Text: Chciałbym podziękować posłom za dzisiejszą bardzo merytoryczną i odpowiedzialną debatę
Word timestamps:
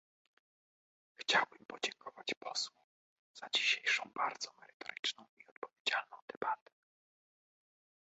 Chciałbym 1.15 1.65
podziękować 1.67 2.33
posłom 2.39 2.85
za 3.33 3.47
dzisiejszą 3.55 4.03
bardzo 4.15 4.53
merytoryczną 4.61 5.25
i 5.39 5.47
odpowiedzialną 5.49 6.17
debatę 6.33 6.71